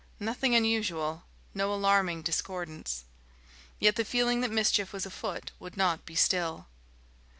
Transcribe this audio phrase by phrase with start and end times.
[0.19, 3.05] nothing unusual, no alarming discordance....
[3.79, 6.65] Yet the feeling that mischief was afoot would not be still.